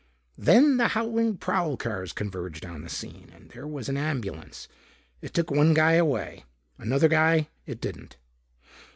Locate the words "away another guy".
5.91-7.49